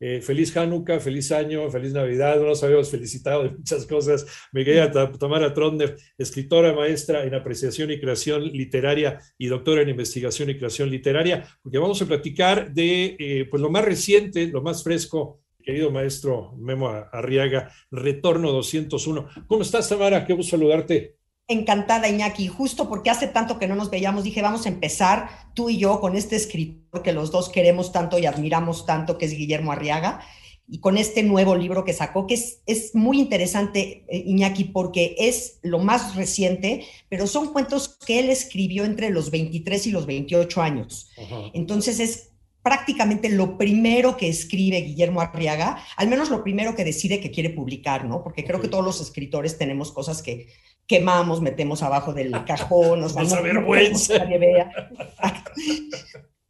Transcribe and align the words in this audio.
Eh, 0.00 0.20
feliz 0.20 0.56
Hanukkah, 0.56 1.00
feliz 1.00 1.32
año, 1.32 1.68
feliz 1.70 1.92
Navidad. 1.92 2.36
No 2.36 2.46
nos 2.46 2.62
habíamos 2.62 2.90
felicitado 2.90 3.44
de 3.44 3.50
muchas 3.50 3.86
cosas. 3.86 4.26
Me 4.52 4.64
quería 4.64 4.90
Tamara 4.90 5.52
Trondner, 5.52 5.96
escritora, 6.16 6.72
maestra 6.72 7.24
en 7.24 7.34
apreciación 7.34 7.90
y 7.90 8.00
creación 8.00 8.44
literaria 8.44 9.18
y 9.36 9.48
doctora 9.48 9.82
en 9.82 9.88
investigación 9.88 10.50
y 10.50 10.58
creación 10.58 10.90
literaria, 10.90 11.44
porque 11.62 11.78
vamos 11.78 12.00
a 12.00 12.06
platicar 12.06 12.72
de 12.72 13.16
eh, 13.18 13.46
pues 13.50 13.60
lo 13.60 13.70
más 13.70 13.84
reciente, 13.84 14.46
lo 14.46 14.62
más 14.62 14.84
fresco. 14.84 15.42
Querido 15.60 15.90
maestro 15.90 16.54
Memo 16.56 16.88
Arriaga, 16.88 17.70
Retorno 17.90 18.52
201. 18.52 19.28
¿Cómo 19.46 19.62
estás, 19.62 19.88
Tamara? 19.88 20.24
Qué 20.24 20.32
gusto 20.32 20.52
saludarte. 20.52 21.17
Encantada, 21.48 22.08
Iñaki. 22.08 22.46
Justo 22.46 22.88
porque 22.88 23.08
hace 23.08 23.26
tanto 23.26 23.58
que 23.58 23.66
no 23.66 23.74
nos 23.74 23.90
veíamos, 23.90 24.22
dije, 24.22 24.42
vamos 24.42 24.66
a 24.66 24.68
empezar 24.68 25.30
tú 25.54 25.70
y 25.70 25.78
yo 25.78 25.98
con 25.98 26.14
este 26.14 26.36
escritor 26.36 27.02
que 27.02 27.14
los 27.14 27.30
dos 27.30 27.48
queremos 27.48 27.90
tanto 27.90 28.18
y 28.18 28.26
admiramos 28.26 28.84
tanto, 28.84 29.16
que 29.16 29.24
es 29.24 29.32
Guillermo 29.32 29.72
Arriaga, 29.72 30.20
y 30.68 30.80
con 30.80 30.98
este 30.98 31.22
nuevo 31.22 31.56
libro 31.56 31.84
que 31.86 31.94
sacó, 31.94 32.26
que 32.26 32.34
es, 32.34 32.60
es 32.66 32.94
muy 32.94 33.18
interesante, 33.18 34.04
eh, 34.08 34.24
Iñaki, 34.26 34.64
porque 34.64 35.16
es 35.18 35.58
lo 35.62 35.78
más 35.78 36.14
reciente, 36.14 36.84
pero 37.08 37.26
son 37.26 37.54
cuentos 37.54 37.96
que 38.06 38.20
él 38.20 38.28
escribió 38.28 38.84
entre 38.84 39.08
los 39.08 39.30
23 39.30 39.86
y 39.86 39.90
los 39.90 40.04
28 40.04 40.60
años. 40.60 41.10
Entonces 41.54 41.98
es 41.98 42.28
prácticamente 42.68 43.30
lo 43.30 43.56
primero 43.56 44.18
que 44.18 44.28
escribe 44.28 44.82
Guillermo 44.82 45.22
Arriaga, 45.22 45.82
al 45.96 46.06
menos 46.06 46.28
lo 46.28 46.44
primero 46.44 46.76
que 46.76 46.84
decide 46.84 47.18
que 47.18 47.30
quiere 47.30 47.48
publicar, 47.48 48.04
¿no? 48.04 48.22
Porque 48.22 48.44
creo 48.44 48.60
que 48.60 48.68
todos 48.68 48.84
los 48.84 49.00
escritores 49.00 49.56
tenemos 49.56 49.90
cosas 49.90 50.20
que 50.20 50.48
quemamos, 50.86 51.40
metemos 51.40 51.82
abajo 51.82 52.12
del 52.12 52.30
cajón, 52.44 53.00
nos 53.00 53.14
vamos 53.14 53.32
a 53.32 53.40
vergüenza. 53.40 54.22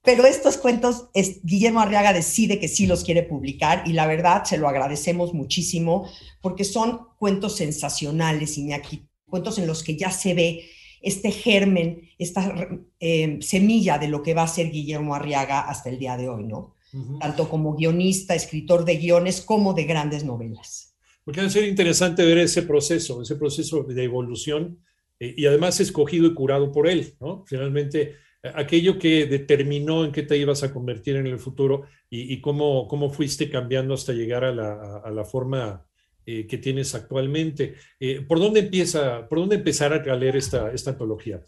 Pero 0.03 0.27
estos 0.27 0.57
cuentos, 0.57 1.09
es, 1.15 1.39
Guillermo 1.45 1.79
Arriaga 1.79 2.13
decide 2.13 2.59
que 2.59 2.67
sí 2.67 2.89
los 2.89 3.05
quiere 3.05 3.23
publicar 3.23 3.85
y 3.87 3.93
la 3.93 4.09
verdad 4.09 4.43
se 4.43 4.59
lo 4.59 4.67
agradecemos 4.67 5.35
muchísimo 5.35 6.11
porque 6.41 6.65
son 6.65 7.07
cuentos 7.17 7.55
sensacionales, 7.55 8.59
Iñaki, 8.59 9.07
cuentos 9.31 9.57
en 9.59 9.69
los 9.69 9.85
que 9.85 9.97
ya 9.97 10.11
se 10.11 10.35
ve 10.35 10.69
este 11.03 11.31
germen, 11.31 12.09
esta 12.19 12.69
eh, 13.01 13.39
semilla 13.41 13.99
de 13.99 14.09
lo 14.09 14.23
que 14.23 14.35
va 14.35 14.43
a 14.43 14.49
ser 14.49 14.71
Guillermo 14.71 15.15
Arriaga 15.15 15.61
hasta 15.61 15.91
el 15.91 15.99
día 15.99 16.17
de 16.17 16.29
hoy, 16.29 16.45
¿no? 16.45 16.75
Tanto 17.21 17.51
como 17.51 17.77
guionista, 17.77 18.35
escritor 18.35 18.85
de 18.85 18.97
guiones, 18.97 19.43
como 19.43 19.75
de 19.75 19.85
grandes 19.85 20.25
novelas. 20.25 20.97
Porque 21.23 21.43
a 21.43 21.51
ser 21.51 21.69
interesante 21.69 22.25
ver 22.25 22.39
ese 22.39 22.63
proceso, 22.63 23.21
ese 23.21 23.37
proceso 23.37 23.83
de 23.83 24.03
evolución 24.03 24.79
eh, 25.21 25.35
y 25.37 25.45
además 25.45 25.81
escogido 25.81 26.27
y 26.27 26.35
curado 26.35 26.73
por 26.73 26.89
él, 26.89 27.15
¿no? 27.21 27.45
Finalmente, 27.47 28.17
aquello 28.43 28.99
que 28.99 29.27
determinó 29.27 30.05
en 30.05 30.13
qué 30.13 30.23
te 30.23 30.37
ibas 30.37 30.63
a 30.63 30.73
convertir 30.73 31.17
en 31.17 31.27
el 31.27 31.39
futuro 31.39 31.83
y, 32.11 32.41
cómo, 32.41 32.89
cómo 32.89 33.11
fuiste 33.11 33.51
cambiando 33.51 33.95
hasta 33.95 34.13
llegar 34.13 34.45
a 34.45 34.53
la, 34.53 35.25
forma 35.25 35.87
eh, 36.31 36.47
que 36.47 36.59
tienes 36.59 36.95
actualmente. 36.95 37.77
Eh, 37.99 38.21
¿por, 38.21 38.39
dónde 38.39 38.61
empieza, 38.61 39.27
¿Por 39.31 39.39
dónde 39.39 39.57
empezar 39.57 39.95
a 39.95 40.15
leer 40.15 40.37
esta, 40.37 40.71
esta 40.75 40.91
antología? 40.91 41.43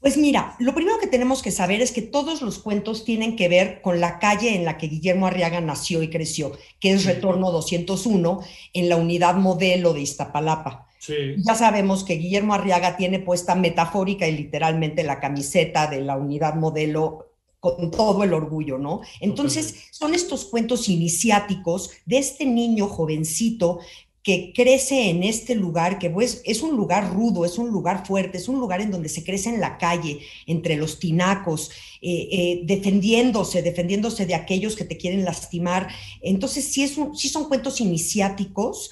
Pues 0.00 0.16
mira, 0.16 0.56
lo 0.58 0.74
primero 0.74 0.98
que 0.98 1.06
tenemos 1.06 1.40
que 1.40 1.52
saber 1.52 1.80
es 1.80 1.92
que 1.92 2.02
todos 2.02 2.42
los 2.42 2.58
cuentos 2.58 3.04
tienen 3.04 3.36
que 3.36 3.48
ver 3.48 3.80
con 3.80 4.00
la 4.00 4.18
calle 4.18 4.56
en 4.56 4.64
la 4.64 4.76
que 4.76 4.88
Guillermo 4.88 5.28
Arriaga 5.28 5.60
nació 5.60 6.02
y 6.02 6.10
creció, 6.10 6.50
que 6.80 6.90
es 6.90 7.04
Retorno 7.04 7.52
201, 7.52 8.40
en 8.72 8.88
la 8.88 8.96
unidad 8.96 9.36
modelo 9.36 9.94
de 9.94 10.00
Iztapalapa. 10.00 10.88
Ya 11.06 11.54
sabemos 11.54 12.02
que 12.02 12.14
Guillermo 12.14 12.54
Arriaga 12.54 12.96
tiene 12.96 13.20
puesta 13.20 13.54
metafórica 13.54 14.26
y 14.26 14.36
literalmente 14.36 15.04
la 15.04 15.20
camiseta 15.20 15.86
de 15.86 16.00
la 16.00 16.16
unidad 16.16 16.56
modelo 16.56 17.34
con 17.60 17.90
todo 17.90 18.24
el 18.24 18.34
orgullo, 18.34 18.76
¿no? 18.78 19.00
Entonces, 19.20 19.86
son 19.90 20.12
estos 20.12 20.44
cuentos 20.44 20.88
iniciáticos 20.90 21.92
de 22.04 22.18
este 22.18 22.44
niño 22.44 22.88
jovencito 22.88 23.78
que 24.24 24.54
crece 24.54 25.10
en 25.10 25.22
este 25.22 25.54
lugar, 25.54 25.98
que 25.98 26.08
pues, 26.08 26.40
es 26.46 26.62
un 26.62 26.74
lugar 26.74 27.12
rudo, 27.12 27.44
es 27.44 27.58
un 27.58 27.68
lugar 27.68 28.06
fuerte, 28.06 28.38
es 28.38 28.48
un 28.48 28.58
lugar 28.58 28.80
en 28.80 28.90
donde 28.90 29.10
se 29.10 29.22
crece 29.22 29.50
en 29.50 29.60
la 29.60 29.76
calle, 29.76 30.20
entre 30.46 30.76
los 30.76 30.98
tinacos, 30.98 31.70
eh, 32.00 32.28
eh, 32.32 32.60
defendiéndose, 32.64 33.60
defendiéndose 33.60 34.24
de 34.24 34.34
aquellos 34.34 34.76
que 34.76 34.86
te 34.86 34.96
quieren 34.96 35.26
lastimar. 35.26 35.88
Entonces, 36.22 36.64
sí, 36.64 36.82
es 36.82 36.96
sí 37.14 37.28
son 37.28 37.48
cuentos 37.48 37.82
iniciáticos 37.82 38.90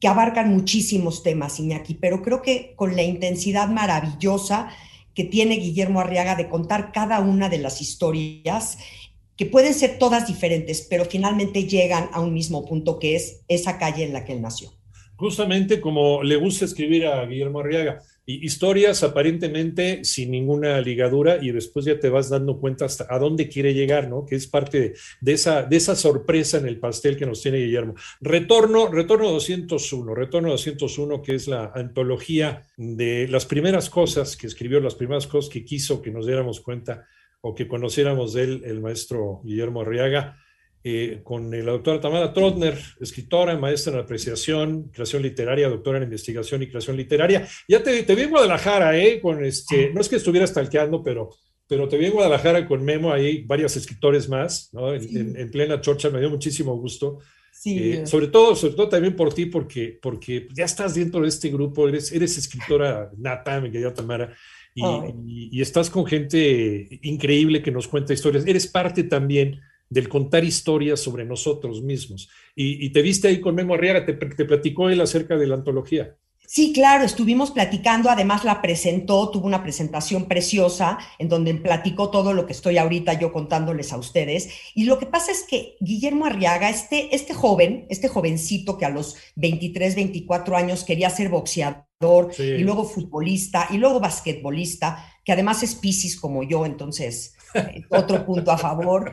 que 0.00 0.08
abarcan 0.08 0.52
muchísimos 0.52 1.22
temas, 1.22 1.60
Iñaki, 1.60 1.94
pero 1.94 2.20
creo 2.20 2.42
que 2.42 2.74
con 2.74 2.96
la 2.96 3.04
intensidad 3.04 3.68
maravillosa 3.68 4.70
que 5.14 5.22
tiene 5.22 5.54
Guillermo 5.54 6.00
Arriaga 6.00 6.34
de 6.34 6.48
contar 6.48 6.90
cada 6.90 7.20
una 7.20 7.48
de 7.48 7.58
las 7.58 7.80
historias, 7.80 8.78
que 9.36 9.46
pueden 9.46 9.74
ser 9.74 9.98
todas 9.98 10.26
diferentes, 10.26 10.86
pero 10.88 11.04
finalmente 11.04 11.64
llegan 11.64 12.08
a 12.12 12.20
un 12.20 12.32
mismo 12.32 12.64
punto 12.64 12.98
que 12.98 13.16
es 13.16 13.42
esa 13.48 13.78
calle 13.78 14.04
en 14.04 14.12
la 14.12 14.24
que 14.24 14.32
él 14.32 14.42
nació. 14.42 14.72
Justamente 15.16 15.80
como 15.80 16.22
le 16.22 16.36
gusta 16.36 16.64
escribir 16.64 17.06
a 17.06 17.24
Guillermo 17.24 17.60
Arriaga, 17.60 18.00
historias 18.26 19.02
aparentemente 19.02 20.04
sin 20.04 20.30
ninguna 20.30 20.80
ligadura 20.80 21.38
y 21.40 21.52
después 21.52 21.84
ya 21.84 22.00
te 22.00 22.08
vas 22.08 22.30
dando 22.30 22.58
cuenta 22.58 22.86
hasta 22.86 23.06
a 23.08 23.18
dónde 23.18 23.48
quiere 23.48 23.74
llegar, 23.74 24.08
¿no? 24.08 24.24
Que 24.24 24.34
es 24.34 24.46
parte 24.46 24.94
de, 25.20 25.32
esa, 25.32 25.62
de 25.62 25.76
esa 25.76 25.94
sorpresa 25.94 26.58
en 26.58 26.66
el 26.66 26.78
pastel 26.78 27.16
que 27.16 27.26
nos 27.26 27.42
tiene 27.42 27.58
Guillermo. 27.58 27.94
Retorno, 28.20 28.88
Retorno 28.88 29.30
201, 29.30 30.14
Retorno 30.14 30.50
201, 30.50 31.22
que 31.22 31.34
es 31.34 31.48
la 31.48 31.70
antología 31.74 32.66
de 32.76 33.28
las 33.28 33.46
primeras 33.46 33.90
cosas 33.90 34.36
que 34.36 34.46
escribió, 34.46 34.80
las 34.80 34.94
primeras 34.94 35.26
cosas 35.26 35.52
que 35.52 35.64
quiso 35.64 36.00
que 36.00 36.10
nos 36.10 36.26
diéramos 36.26 36.60
cuenta 36.60 37.06
o 37.46 37.54
que 37.54 37.68
conociéramos 37.68 38.32
de 38.32 38.42
él, 38.42 38.62
el 38.64 38.80
maestro 38.80 39.42
Guillermo 39.44 39.82
Arriaga, 39.82 40.38
eh, 40.82 41.20
con 41.22 41.50
la 41.50 41.72
doctora 41.72 42.00
Tamara 42.00 42.32
Trotner, 42.32 42.78
escritora, 43.00 43.56
maestra 43.58 43.92
en 43.92 43.98
apreciación, 43.98 44.84
creación 44.84 45.22
literaria, 45.22 45.68
doctora 45.68 45.98
en 45.98 46.04
investigación 46.04 46.62
y 46.62 46.68
creación 46.68 46.96
literaria. 46.96 47.46
Ya 47.68 47.82
te, 47.82 48.02
te 48.02 48.14
vi 48.14 48.22
en 48.22 48.30
Guadalajara, 48.30 48.96
¿eh? 48.96 49.20
Con 49.20 49.44
este, 49.44 49.92
no 49.92 50.00
es 50.00 50.08
que 50.08 50.16
estuviera 50.16 50.46
stalkeando, 50.46 51.02
pero, 51.02 51.28
pero 51.68 51.86
te 51.86 51.98
vi 51.98 52.06
en 52.06 52.12
Guadalajara 52.12 52.66
con 52.66 52.82
Memo, 52.82 53.12
ahí 53.12 53.42
varios 53.44 53.76
escritores 53.76 54.26
más, 54.26 54.70
¿no? 54.72 54.94
En, 54.94 55.50
plena 55.50 55.82
chorcha, 55.82 56.08
me 56.08 56.20
dio 56.20 56.30
muchísimo 56.30 56.74
gusto. 56.78 57.18
Sí. 57.52 57.92
Eh, 57.92 58.06
sobre 58.06 58.28
todo, 58.28 58.56
sobre 58.56 58.74
todo 58.74 58.88
también 58.88 59.14
por 59.14 59.34
ti, 59.34 59.46
porque, 59.46 59.98
porque 60.00 60.48
ya 60.54 60.64
estás 60.64 60.94
dentro 60.94 61.20
de 61.20 61.28
este 61.28 61.50
grupo, 61.50 61.86
eres, 61.88 62.10
eres 62.10 62.38
escritora 62.38 63.10
nata, 63.18 63.60
mi 63.60 63.70
querida 63.70 63.92
Tamara, 63.92 64.34
y, 64.74 65.60
estás 65.60 65.90
con 65.90 66.06
gente 66.06 67.00
increíble 67.02 67.62
que 67.62 67.70
nos 67.70 67.88
cuenta 67.88 68.12
historias. 68.12 68.46
Eres 68.46 68.66
parte 68.66 69.04
también 69.04 69.60
del 69.88 70.08
contar 70.08 70.44
historias 70.44 71.00
sobre 71.00 71.24
nosotros 71.24 71.82
mismos. 71.82 72.28
Y, 72.54 72.90
te 72.90 73.02
viste 73.02 73.28
ahí 73.28 73.40
con 73.40 73.54
Memo 73.54 73.74
Arriaga, 73.74 74.04
te, 74.04 74.14
te 74.14 74.44
platicó 74.44 74.90
él 74.90 75.00
acerca 75.00 75.36
de 75.36 75.46
la 75.46 75.54
antología. 75.54 76.16
Sí, 76.46 76.72
claro, 76.74 77.04
estuvimos 77.04 77.50
platicando, 77.50 78.10
además 78.10 78.44
la 78.44 78.60
presentó, 78.60 79.30
tuvo 79.30 79.46
una 79.46 79.62
presentación 79.62 80.26
preciosa 80.26 80.98
en 81.18 81.28
donde 81.28 81.54
platicó 81.54 82.10
todo 82.10 82.34
lo 82.34 82.46
que 82.46 82.52
estoy 82.52 82.76
ahorita 82.76 83.14
yo 83.14 83.32
contándoles 83.32 83.92
a 83.92 83.96
ustedes. 83.96 84.50
Y 84.74 84.84
lo 84.84 84.98
que 84.98 85.06
pasa 85.06 85.32
es 85.32 85.44
que 85.48 85.76
Guillermo 85.80 86.26
Arriaga, 86.26 86.68
este, 86.68 87.14
este 87.16 87.32
joven, 87.32 87.86
este 87.88 88.08
jovencito 88.08 88.76
que 88.76 88.84
a 88.84 88.90
los 88.90 89.16
23, 89.36 89.94
24 89.94 90.56
años 90.56 90.84
quería 90.84 91.08
ser 91.08 91.30
boxeador 91.30 91.86
y 92.38 92.58
luego 92.58 92.84
futbolista 92.84 93.68
y 93.70 93.78
luego 93.78 94.00
basquetbolista, 94.00 95.04
que 95.24 95.32
además 95.32 95.62
es 95.62 95.74
Piscis 95.74 96.18
como 96.18 96.42
yo, 96.42 96.66
entonces 96.66 97.34
eh, 97.54 97.84
otro 97.90 98.24
punto 98.24 98.50
a 98.50 98.58
favor. 98.58 99.12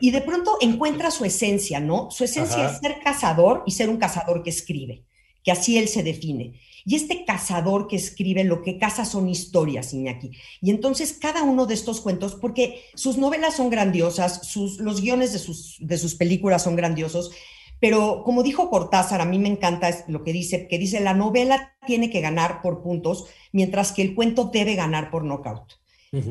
Y 0.00 0.10
de 0.10 0.20
pronto 0.20 0.58
encuentra 0.60 1.10
su 1.10 1.24
esencia, 1.24 1.80
¿no? 1.80 2.10
Su 2.10 2.24
esencia 2.24 2.70
es 2.70 2.78
ser 2.78 2.98
cazador 3.02 3.62
y 3.66 3.72
ser 3.72 3.88
un 3.88 3.96
cazador 3.96 4.42
que 4.42 4.50
escribe 4.50 5.04
que 5.44 5.52
así 5.52 5.78
él 5.78 5.88
se 5.88 6.02
define. 6.02 6.58
Y 6.86 6.96
este 6.96 7.24
cazador 7.24 7.86
que 7.86 7.96
escribe 7.96 8.44
lo 8.44 8.62
que 8.62 8.78
caza 8.78 9.04
son 9.04 9.28
historias, 9.28 9.94
Iñaki. 9.94 10.32
Y 10.60 10.70
entonces 10.70 11.12
cada 11.12 11.42
uno 11.42 11.66
de 11.66 11.74
estos 11.74 12.00
cuentos, 12.00 12.34
porque 12.34 12.82
sus 12.94 13.16
novelas 13.16 13.56
son 13.56 13.70
grandiosas, 13.70 14.46
sus, 14.46 14.78
los 14.80 15.00
guiones 15.00 15.32
de 15.32 15.38
sus, 15.38 15.76
de 15.80 15.98
sus 15.98 16.14
películas 16.14 16.62
son 16.62 16.76
grandiosos, 16.76 17.30
pero 17.80 18.22
como 18.24 18.42
dijo 18.42 18.70
Cortázar, 18.70 19.20
a 19.20 19.24
mí 19.24 19.38
me 19.38 19.48
encanta 19.48 19.90
lo 20.08 20.24
que 20.24 20.32
dice, 20.32 20.68
que 20.68 20.78
dice, 20.78 21.00
la 21.00 21.14
novela 21.14 21.76
tiene 21.86 22.10
que 22.10 22.20
ganar 22.20 22.62
por 22.62 22.82
puntos, 22.82 23.26
mientras 23.52 23.92
que 23.92 24.02
el 24.02 24.14
cuento 24.14 24.50
debe 24.52 24.74
ganar 24.74 25.10
por 25.10 25.24
knockout. 25.24 25.74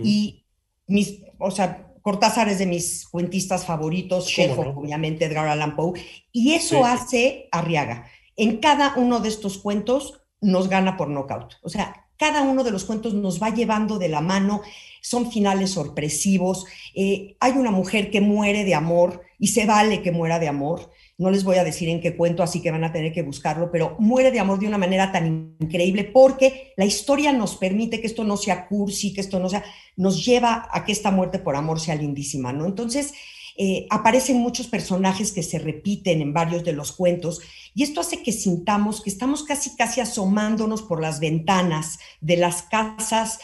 Y 0.01 0.45
mis, 0.87 1.19
o 1.39 1.51
sea, 1.51 1.93
Cortázar 2.01 2.47
es 2.47 2.59
de 2.59 2.65
mis 2.65 3.05
cuentistas 3.07 3.65
favoritos, 3.65 4.27
Chekhov, 4.27 4.77
obviamente, 4.77 5.25
Edgar 5.25 5.47
Allan 5.47 5.75
Poe, 5.75 5.99
y 6.31 6.53
eso 6.53 6.85
hace 6.85 7.49
Arriaga 7.51 8.07
en 8.35 8.57
cada 8.57 8.93
uno 8.95 9.19
de 9.19 9.29
estos 9.29 9.57
cuentos 9.57 10.21
nos 10.41 10.69
gana 10.69 10.97
por 10.97 11.09
nocaut. 11.09 11.55
O 11.61 11.69
sea, 11.69 12.07
cada 12.17 12.41
uno 12.41 12.63
de 12.63 12.71
los 12.71 12.85
cuentos 12.85 13.13
nos 13.13 13.41
va 13.41 13.49
llevando 13.49 13.99
de 13.99 14.09
la 14.09 14.21
mano, 14.21 14.61
son 15.01 15.31
finales 15.31 15.71
sorpresivos, 15.71 16.65
eh, 16.95 17.35
hay 17.39 17.53
una 17.53 17.71
mujer 17.71 18.11
que 18.11 18.21
muere 18.21 18.63
de 18.63 18.75
amor 18.75 19.21
y 19.39 19.47
se 19.47 19.65
vale 19.65 20.01
que 20.01 20.11
muera 20.11 20.39
de 20.39 20.47
amor, 20.47 20.91
no 21.17 21.29
les 21.29 21.43
voy 21.43 21.57
a 21.57 21.63
decir 21.63 21.89
en 21.89 22.01
qué 22.01 22.15
cuento, 22.17 22.43
así 22.43 22.61
que 22.61 22.71
van 22.71 22.83
a 22.83 22.91
tener 22.91 23.13
que 23.13 23.21
buscarlo, 23.21 23.71
pero 23.71 23.95
muere 23.99 24.31
de 24.31 24.39
amor 24.39 24.59
de 24.59 24.67
una 24.67 24.77
manera 24.77 25.11
tan 25.11 25.55
increíble 25.59 26.03
porque 26.05 26.73
la 26.75 26.85
historia 26.85 27.31
nos 27.31 27.55
permite 27.55 28.01
que 28.01 28.07
esto 28.07 28.23
no 28.23 28.37
sea 28.37 28.67
cursi, 28.67 29.13
que 29.13 29.21
esto 29.21 29.39
no 29.39 29.49
sea, 29.49 29.63
nos 29.95 30.25
lleva 30.25 30.67
a 30.71 30.83
que 30.85 30.91
esta 30.91 31.11
muerte 31.11 31.39
por 31.39 31.55
amor 31.55 31.79
sea 31.79 31.95
lindísima, 31.95 32.51
¿no? 32.51 32.65
Entonces, 32.65 33.13
eh, 33.55 33.85
aparecen 33.91 34.37
muchos 34.37 34.67
personajes 34.67 35.31
que 35.31 35.43
se 35.43 35.59
repiten 35.59 36.21
en 36.21 36.33
varios 36.33 36.63
de 36.63 36.73
los 36.73 36.91
cuentos 36.91 37.39
y 37.75 37.83
esto 37.83 38.01
hace 38.01 38.23
que 38.23 38.31
sintamos 38.31 39.01
que 39.01 39.11
estamos 39.11 39.43
casi, 39.43 39.75
casi 39.75 40.01
asomándonos 40.01 40.81
por 40.81 40.99
las 40.99 41.19
ventanas 41.19 41.99
de 42.19 42.37
las 42.37 42.63
casas 42.63 43.39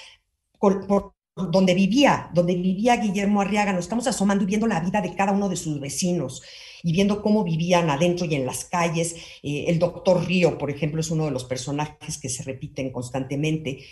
por, 0.57 1.13
donde 1.52 1.74
vivía, 1.74 2.30
donde 2.34 2.56
vivía 2.56 2.98
Guillermo 2.98 3.42
Arriaga, 3.42 3.74
nos 3.74 3.86
estamos 3.86 4.08
asomando 4.08 4.44
y 4.44 4.48
viendo 4.48 4.68
la 4.68 4.80
vida 4.80 5.02
de 5.02 5.16
cada 5.16 5.32
uno 5.32 5.50
de 5.50 5.56
sus 5.56 5.80
vecinos 5.80 6.42
y 6.84 6.92
viendo 6.92 7.22
cómo 7.22 7.44
vivían 7.44 7.90
adentro 7.90 8.26
y 8.26 8.36
en 8.36 8.46
las 8.46 8.66
calles. 8.66 9.16
Eh, 9.44 9.66
el 9.68 9.80
doctor 9.80 10.26
Río, 10.26 10.58
por 10.58 10.72
ejemplo, 10.72 11.02
es 11.02 11.12
uno 11.12 11.26
de 11.26 11.32
los 11.32 11.46
personajes 11.46 12.18
que 12.18 12.30
se 12.30 12.44
repiten 12.44 12.92
constantemente. 12.92 13.86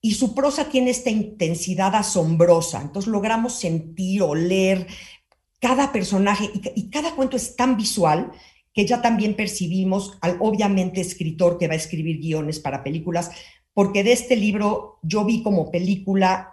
Y 0.00 0.12
su 0.12 0.34
prosa 0.34 0.68
tiene 0.68 0.90
esta 0.90 1.10
intensidad 1.10 1.94
asombrosa. 1.94 2.80
Entonces 2.80 3.10
logramos 3.10 3.54
sentir, 3.54 4.22
oler 4.22 4.86
cada 5.60 5.92
personaje 5.92 6.50
y, 6.74 6.90
cada 6.90 7.14
cuento 7.14 7.36
es 7.36 7.56
tan 7.56 7.76
visual 7.76 8.32
que 8.72 8.86
ya 8.86 9.02
también 9.02 9.34
percibimos 9.34 10.16
al 10.20 10.36
obviamente 10.40 11.00
escritor 11.00 11.58
que 11.58 11.66
va 11.66 11.74
a 11.74 11.78
escribir 11.78 12.18
guiones 12.18 12.60
para 12.60 12.84
películas, 12.84 13.32
porque 13.74 14.04
de 14.04 14.12
este 14.12 14.36
libro 14.36 15.00
yo 15.02 15.24
vi 15.24 15.42
como 15.42 15.70
película 15.70 16.52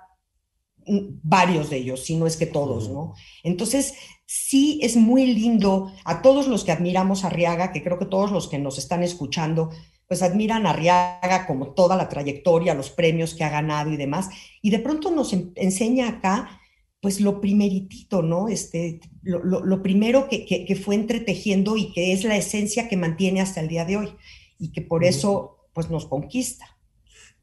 varios 0.88 1.70
de 1.70 1.78
ellos, 1.78 2.04
si 2.04 2.16
no 2.16 2.28
es 2.28 2.38
que 2.38 2.46
todos, 2.46 2.90
¿no? 2.90 3.14
Entonces, 3.44 3.96
sí 4.26 4.80
es 4.82 4.96
muy 4.96 5.26
lindo 5.34 5.92
a 6.04 6.22
todos 6.22 6.48
los 6.48 6.64
que 6.64 6.72
admiramos 6.72 7.24
a 7.24 7.28
Arriaga, 7.28 7.72
que 7.72 7.84
creo 7.84 8.00
que 8.00 8.06
todos 8.06 8.32
los 8.32 8.48
que 8.48 8.60
nos 8.60 8.78
están 8.78 9.04
escuchando, 9.04 9.70
pues 10.08 10.22
admiran 10.22 10.66
a 10.66 10.72
Arriaga 10.72 11.48
como 11.48 11.74
toda 11.74 11.96
la 11.96 12.10
trayectoria, 12.10 12.74
los 12.74 12.90
premios 12.90 13.34
que 13.34 13.44
ha 13.44 13.50
ganado 13.50 13.92
y 13.92 13.98
demás, 13.98 14.30
y 14.62 14.70
de 14.70 14.80
pronto 14.80 15.12
nos 15.12 15.34
enseña 15.56 16.08
acá, 16.08 16.62
pues 17.02 17.22
lo 17.22 17.40
primeritito, 17.40 18.24
¿no? 18.24 18.48
Este, 18.48 19.00
lo, 19.22 19.84
primero 19.84 20.28
que, 20.28 20.82
fue 20.84 20.96
entretejiendo 20.96 21.78
y 21.78 21.92
que 21.92 22.14
es 22.14 22.24
la 22.24 22.36
esencia 22.36 22.88
que 22.88 22.98
mantiene 22.98 23.42
hasta 23.42 23.62
el 23.62 23.68
día 23.68 23.86
de 23.86 23.98
hoy, 23.98 24.10
y 24.58 24.72
que 24.72 24.82
por 24.82 25.04
eso, 25.04 25.68
pues 25.74 25.90
nos 25.90 26.08
conquista. 26.08 26.66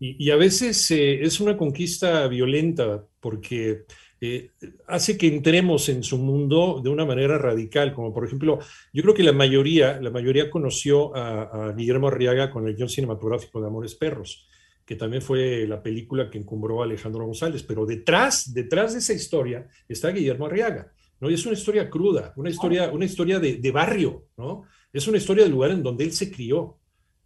Y, 0.00 0.30
a 0.30 0.36
veces 0.36 0.90
eh, 0.90 1.22
es 1.22 1.38
una 1.38 1.56
conquista 1.56 2.26
violenta, 2.26 3.06
porque 3.22 3.84
eh, 4.20 4.50
hace 4.88 5.16
que 5.16 5.28
entremos 5.28 5.88
en 5.88 6.02
su 6.02 6.18
mundo 6.18 6.80
de 6.82 6.90
una 6.90 7.06
manera 7.06 7.38
radical, 7.38 7.94
como 7.94 8.12
por 8.12 8.26
ejemplo, 8.26 8.58
yo 8.92 9.02
creo 9.02 9.14
que 9.14 9.22
la 9.22 9.32
mayoría, 9.32 10.00
la 10.00 10.10
mayoría 10.10 10.50
conoció 10.50 11.16
a, 11.16 11.72
Guillermo 11.72 12.08
Arriaga 12.08 12.50
con 12.50 12.66
el 12.66 12.74
guion 12.74 12.88
cinematográfico 12.88 13.60
de 13.60 13.68
Amores 13.68 13.94
Perros, 13.94 14.48
que 14.84 14.96
también 14.96 15.22
fue 15.22 15.66
la 15.68 15.80
película 15.80 16.28
que 16.28 16.38
encumbró 16.38 16.82
a 16.82 16.84
Alejandro 16.84 17.24
González, 17.24 17.62
pero 17.62 17.86
detrás, 17.86 18.52
detrás 18.52 18.92
de 18.92 18.98
esa 18.98 19.12
historia 19.12 19.68
está 19.88 20.10
Guillermo 20.10 20.46
Arriaga, 20.46 20.92
¿no? 21.20 21.30
Y 21.30 21.34
es 21.34 21.46
una 21.46 21.54
historia 21.54 21.88
cruda, 21.88 22.32
una 22.36 22.50
historia, 22.50 22.90
una 22.90 23.04
historia 23.04 23.38
de, 23.38 23.70
barrio, 23.70 24.26
¿no? 24.36 24.64
Es 24.92 25.06
una 25.06 25.18
historia 25.18 25.44
del 25.44 25.52
lugar 25.52 25.70
en 25.70 25.82
donde 25.84 26.02
él 26.02 26.12
se 26.12 26.30
crió, 26.30 26.78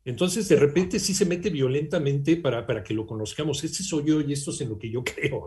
entonces, 0.07 0.49
de 0.49 0.55
repente 0.55 1.01
sí 1.01 1.15
se 1.15 1.25
mete 1.25 1.51
violentamente 1.51 2.37
para, 2.37 2.65
para 2.65 2.85
que 2.85 2.95
lo 2.95 3.05
conozcamos. 3.05 3.65
Este 3.65 3.83
soy 3.83 4.05
yo 4.07 4.21
y 4.21 4.33
esto 4.33 4.53
es 4.53 4.61
en 4.61 4.69
lo 4.69 4.79
que 4.79 4.89
yo 4.89 5.03
creo. 5.05 5.47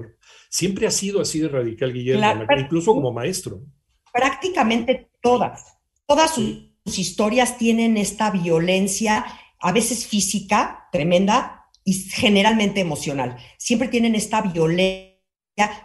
Siempre 0.49 0.85
ha 0.85 0.91
sido 0.91 1.21
así 1.21 1.39
de 1.39 1.47
radical, 1.47 1.93
Guillermo, 1.93 2.45
incluso 2.59 2.93
como 2.93 3.13
maestro. 3.13 3.61
Prácticamente 4.11 5.11
todas, 5.21 5.77
todas 6.05 6.35
sus, 6.35 6.67
historias 6.85 7.57
tienen 7.57 7.97
esta 7.97 8.31
violencia, 8.31 9.23
a 9.61 9.71
veces 9.71 10.07
física, 10.07 10.87
tremenda, 10.91 11.67
y 11.85 11.93
generalmente 11.93 12.81
emocional. 12.81 13.37
Siempre 13.57 13.87
tienen 13.87 14.15
esta 14.15 14.41
violencia, 14.41 15.15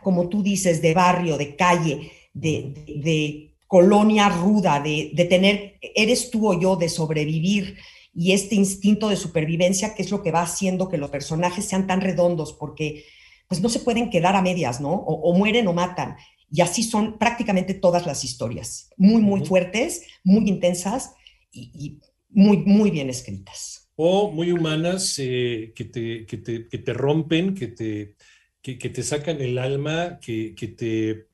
como 0.02 0.28
tú 0.28 0.42
dices, 0.42 0.82
de 0.82 0.94
barrio, 0.94 1.36
de 1.36 1.54
calle, 1.56 2.10
de, 2.32 2.74
de, 3.02 3.56
colonia 3.66 4.28
ruda, 4.28 4.80
de, 4.80 5.10
de 5.14 5.24
tener, 5.24 5.78
eres 5.80 6.30
tú 6.30 6.48
o 6.48 6.58
yo, 6.58 6.76
de 6.76 6.88
sobrevivir 6.88 7.76
y 8.14 8.32
este 8.32 8.54
instinto 8.54 9.08
de 9.08 9.16
supervivencia 9.16 9.94
que 9.94 10.02
es 10.02 10.10
lo 10.10 10.22
que 10.22 10.30
va 10.30 10.42
haciendo 10.42 10.88
que 10.88 10.98
los 10.98 11.10
personajes 11.10 11.64
sean 11.64 11.86
tan 11.86 12.00
redondos 12.00 12.52
porque 12.52 13.04
pues 13.48 13.60
no 13.60 13.68
se 13.68 13.80
pueden 13.80 14.10
quedar 14.10 14.36
a 14.36 14.42
medias, 14.42 14.80
¿no? 14.80 14.92
O, 14.92 15.34
mueren 15.34 15.66
o 15.68 15.72
matan. 15.72 16.16
Y 16.50 16.60
así 16.60 16.82
son 16.82 17.18
prácticamente 17.18 17.74
todas 17.74 18.06
las 18.06 18.24
historias, 18.24 18.90
muy, 18.96 19.20
muy 19.20 19.44
fuertes, 19.44 20.02
muy 20.22 20.48
intensas 20.48 21.14
y, 21.52 22.00
muy, 22.30 22.58
muy 22.58 22.90
bien 22.90 23.10
escritas. 23.10 23.90
O 23.96 24.30
muy 24.30 24.50
humanas 24.50 25.14
eh, 25.18 25.72
que, 25.76 25.84
te, 25.84 26.26
que, 26.26 26.38
te, 26.38 26.68
que, 26.68 26.78
te, 26.78 26.92
rompen, 26.92 27.54
que 27.54 27.68
te, 27.68 28.16
que, 28.60 28.76
te 28.76 29.02
sacan 29.02 29.40
el 29.40 29.58
alma, 29.58 30.18
que, 30.20 30.54
te 30.76 31.28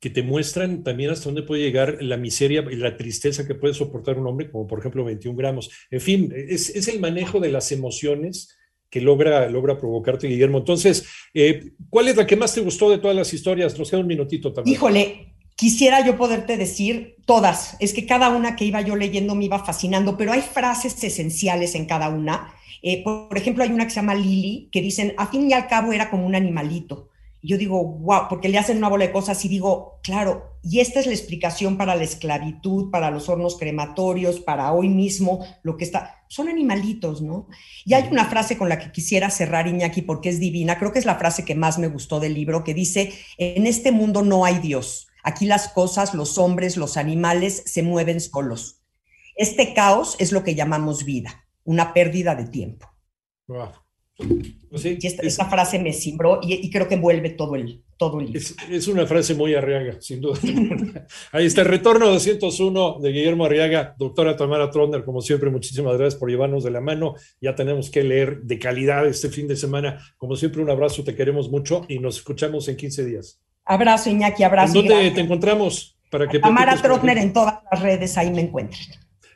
que 0.00 0.10
te 0.10 0.22
muestran 0.22 0.82
también 0.82 1.10
hasta 1.10 1.26
dónde 1.26 1.42
puede 1.42 1.62
llegar 1.62 1.98
la 2.00 2.16
miseria 2.16 2.64
y 2.70 2.76
la 2.76 2.96
tristeza 2.96 3.46
que 3.46 3.54
puede 3.54 3.74
soportar 3.74 4.18
un 4.18 4.26
hombre, 4.26 4.50
como 4.50 4.66
por 4.66 4.78
ejemplo 4.78 5.04
21 5.04 5.36
gramos. 5.36 5.70
En 5.90 6.00
fin, 6.00 6.32
es, 6.34 6.70
es 6.70 6.88
el 6.88 7.00
manejo 7.00 7.38
de 7.38 7.50
las 7.50 7.70
emociones 7.70 8.56
que 8.88 9.02
logra, 9.02 9.48
logra 9.50 9.78
provocarte, 9.78 10.26
Guillermo. 10.26 10.58
Entonces, 10.58 11.06
eh, 11.34 11.72
¿cuál 11.90 12.08
es 12.08 12.16
la 12.16 12.26
que 12.26 12.34
más 12.34 12.54
te 12.54 12.62
gustó 12.62 12.90
de 12.90 12.98
todas 12.98 13.16
las 13.16 13.32
historias? 13.32 13.78
Nos 13.78 13.90
queda 13.90 14.00
un 14.00 14.06
minutito 14.06 14.52
también. 14.54 14.74
Híjole, 14.74 15.34
quisiera 15.54 16.04
yo 16.04 16.16
poderte 16.16 16.56
decir 16.56 17.16
todas. 17.26 17.76
Es 17.78 17.92
que 17.92 18.06
cada 18.06 18.30
una 18.30 18.56
que 18.56 18.64
iba 18.64 18.80
yo 18.80 18.96
leyendo 18.96 19.34
me 19.34 19.44
iba 19.44 19.64
fascinando, 19.64 20.16
pero 20.16 20.32
hay 20.32 20.40
frases 20.40 21.04
esenciales 21.04 21.74
en 21.74 21.84
cada 21.84 22.08
una. 22.08 22.54
Eh, 22.82 23.04
por 23.04 23.36
ejemplo, 23.36 23.62
hay 23.62 23.70
una 23.70 23.84
que 23.84 23.90
se 23.90 23.96
llama 23.96 24.14
Lili, 24.14 24.70
que 24.72 24.80
dicen, 24.80 25.12
a 25.18 25.26
fin 25.26 25.48
y 25.48 25.52
al 25.52 25.68
cabo 25.68 25.92
era 25.92 26.10
como 26.10 26.26
un 26.26 26.34
animalito 26.34 27.09
yo 27.42 27.56
digo, 27.56 27.82
wow, 27.84 28.28
porque 28.28 28.48
le 28.48 28.58
hacen 28.58 28.78
una 28.78 28.88
bola 28.88 29.06
de 29.06 29.12
cosas 29.12 29.44
y 29.44 29.48
digo, 29.48 29.98
claro, 30.02 30.58
y 30.62 30.80
esta 30.80 31.00
es 31.00 31.06
la 31.06 31.12
explicación 31.12 31.78
para 31.78 31.94
la 31.94 32.04
esclavitud, 32.04 32.90
para 32.90 33.10
los 33.10 33.28
hornos 33.28 33.56
crematorios, 33.56 34.40
para 34.40 34.72
hoy 34.72 34.88
mismo, 34.88 35.44
lo 35.62 35.76
que 35.76 35.84
está, 35.84 36.24
son 36.28 36.48
animalitos, 36.48 37.22
¿no? 37.22 37.48
Y 37.84 37.94
hay 37.94 38.08
una 38.10 38.26
frase 38.26 38.58
con 38.58 38.68
la 38.68 38.78
que 38.78 38.92
quisiera 38.92 39.30
cerrar, 39.30 39.68
Iñaki, 39.68 40.02
porque 40.02 40.28
es 40.28 40.38
divina, 40.38 40.78
creo 40.78 40.92
que 40.92 40.98
es 40.98 41.06
la 41.06 41.16
frase 41.16 41.44
que 41.44 41.54
más 41.54 41.78
me 41.78 41.88
gustó 41.88 42.20
del 42.20 42.34
libro, 42.34 42.62
que 42.62 42.74
dice, 42.74 43.12
en 43.38 43.66
este 43.66 43.90
mundo 43.90 44.22
no 44.22 44.44
hay 44.44 44.58
Dios, 44.58 45.08
aquí 45.22 45.46
las 45.46 45.68
cosas, 45.68 46.14
los 46.14 46.36
hombres, 46.36 46.76
los 46.76 46.96
animales 46.96 47.62
se 47.64 47.82
mueven 47.82 48.20
solos. 48.20 48.82
Este 49.34 49.72
caos 49.72 50.16
es 50.18 50.32
lo 50.32 50.44
que 50.44 50.54
llamamos 50.54 51.04
vida, 51.04 51.46
una 51.64 51.94
pérdida 51.94 52.34
de 52.34 52.44
tiempo. 52.44 52.86
Wow. 53.48 53.70
Pues 54.70 54.84
y 54.84 54.98
esta, 55.02 55.46
frase 55.46 55.80
me 55.80 55.92
cimbró 55.92 56.38
y, 56.42 56.70
creo 56.70 56.86
que 56.86 56.94
envuelve 56.94 57.30
todo 57.30 57.56
el, 57.56 57.82
todo 57.96 58.20
el 58.20 58.36
Es, 58.36 58.86
una 58.86 59.04
frase 59.04 59.34
muy 59.34 59.54
arriaga, 59.54 59.96
sin 60.00 60.20
duda. 60.20 60.38
Ahí 61.32 61.46
está 61.46 61.62
el 61.62 61.68
retorno 61.68 62.06
201 62.06 62.98
de 63.00 63.10
Guillermo 63.10 63.46
Arriaga. 63.46 63.96
Doctora 63.98 64.36
Tamara 64.36 64.70
Tronder, 64.70 65.04
como 65.04 65.22
siempre, 65.22 65.50
muchísimas 65.50 65.98
gracias 65.98 66.20
por 66.20 66.30
llevarnos 66.30 66.62
de 66.62 66.70
la 66.70 66.80
mano. 66.80 67.16
Ya 67.40 67.56
tenemos 67.56 67.90
que 67.90 68.04
leer 68.04 68.42
de 68.42 68.58
calidad 68.60 69.06
este 69.06 69.28
fin 69.28 69.48
de 69.48 69.56
semana. 69.56 69.98
Como 70.16 70.36
siempre, 70.36 70.62
un 70.62 70.70
abrazo, 70.70 71.02
te 71.02 71.16
queremos 71.16 71.50
mucho 71.50 71.84
y 71.88 71.98
nos 71.98 72.18
escuchamos 72.18 72.68
en 72.68 72.76
15 72.76 73.04
días. 73.04 73.40
Abrazo, 73.64 74.08
Iñaki, 74.08 74.44
abrazo. 74.44 74.74
¿Dónde 74.74 75.10
te 75.10 75.20
encontramos? 75.20 75.96
Para 76.10 76.28
que 76.28 76.38
Tamara 76.38 76.80
Trotner 76.80 77.18
en 77.18 77.32
todas 77.32 77.60
las 77.70 77.82
redes, 77.82 78.16
ahí 78.18 78.30
me 78.30 78.42
encuentren. 78.42 78.86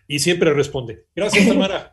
Y 0.06 0.18
siempre 0.18 0.52
responde. 0.52 1.06
Gracias, 1.14 1.46
Tamara. 1.46 1.90